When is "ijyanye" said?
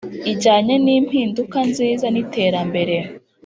0.31-0.75